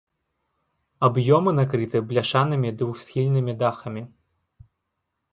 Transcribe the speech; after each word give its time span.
Аб'ёмы 1.07 1.51
накрыты 1.57 1.97
бляшанымі 2.11 2.71
двухсхільнымі 2.79 3.53
дахамі. 3.61 4.03